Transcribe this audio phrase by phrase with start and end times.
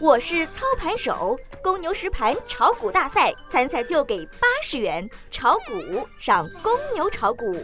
[0.00, 7.56] 我是操盘手，公牛实盘炒股大赛参赛就给八十元，炒股上公牛炒股。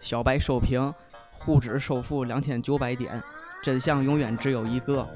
[0.00, 0.92] 小白收评：
[1.38, 3.22] 沪指收复两千九百点，
[3.62, 5.06] 真相永远只有一个。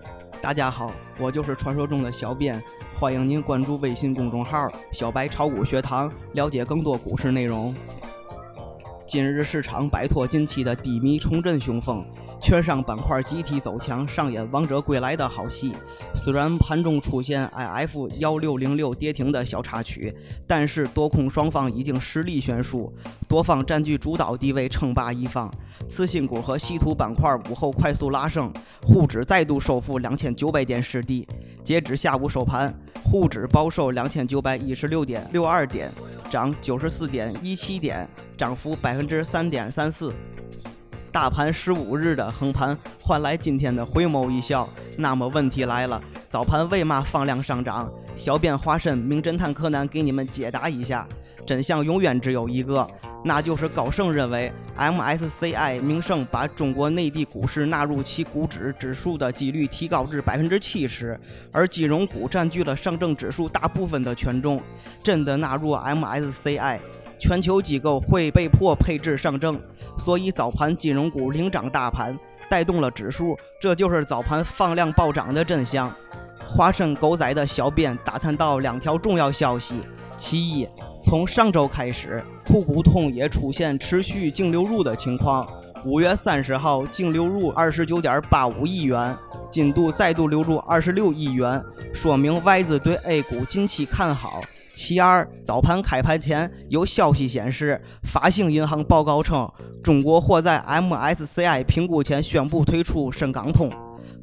[0.40, 2.62] 大家好，我就是传说中的小编，
[2.96, 7.74] 欢迎您关注微信公众号“小白炒股学堂”，了解更多股市内容。
[9.06, 12.02] 今日市场摆脱近期的低迷，重振雄风，
[12.40, 15.72] 券商板块集体走强，上演王者归来的好戏。
[16.14, 20.12] 虽然盘中出现 IF 幺六零六跌停的小插曲，
[20.46, 22.90] 但是多空双方已经实力悬殊，
[23.28, 25.52] 多方占据主导地位，称霸一方。
[25.86, 28.50] 次新股和稀土板块午后快速拉升，
[28.82, 31.28] 沪指再度收复两千九百点失地。
[31.62, 35.90] 截止下午收盘，沪指报收两千九百一十六点六二点。
[36.30, 40.12] 涨九十四点一七点，涨幅百分之三点三四。
[41.12, 44.68] 大盘十五日的横盘换来今天的回眸一笑。
[44.96, 47.92] 那么问题来了，早盘为嘛放量上涨？
[48.16, 51.06] 小编化身名侦探柯南给你们解答一下。
[51.46, 52.88] 真相永远只有一个，
[53.22, 61.20] 那就是高盛认为 MSCI 名胜把中国内地股市纳入其股指指数的几率提高至百分之七十，
[61.52, 64.60] 而金融股占据了上证指数大部分的权重。
[65.02, 66.78] 真的纳入 MSCI，
[67.18, 69.60] 全球机构会被迫配置上证，
[69.98, 75.90] 所以早盘金融股领涨大盘，带动了指数，这就是早盘放量暴涨的真相。
[76.46, 79.76] 化身狗仔的小编打探到两条重要消息：
[80.16, 80.68] 其一。
[81.02, 85.46] 从上周开始，沪股通也出现持续净流入的情况。
[85.84, 89.14] 五月三十号净流入二十九点八五亿元，
[89.50, 94.40] 今度再度流入二十六亿元，说明外资对 A 股近期看好。
[94.72, 99.46] 其二，早盘开盘前有消息显示，发行银行报告称，
[99.82, 103.70] 中国或在 MSCI 评估前宣布退出深港通。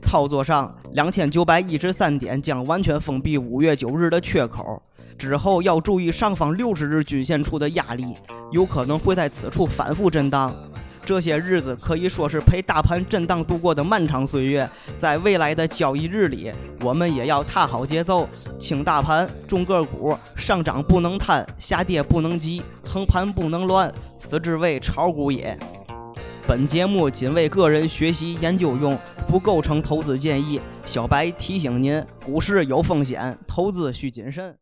[0.02, 4.82] 操作上，两千九百一十三点将完全封闭五月九日的缺口。
[5.16, 8.16] 之后要注意上方六十日均线处的压力，
[8.52, 10.52] 有可能会在此处反复震荡。
[11.04, 16.52] 这些日子可以说是陪大盘震荡度过的漫长岁月，在未来的交易日里，
[16.82, 18.30] 我们也要踏好节奏，
[18.60, 25.58] 轻大盘，重个股，上涨不能贪，下跌不能急，横盘不能乱，此之谓炒股也。
[26.48, 28.98] 本节目仅为个人学习研究用，
[29.28, 30.62] 不构成投资建议。
[30.86, 34.56] 小白提醒您，股市有风险，投资需谨慎。